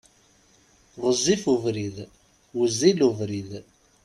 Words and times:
Ɣezzif 1.03 1.43
ubrid, 1.53 1.97
wezzil 2.57 2.99
ubrid. 3.09 3.51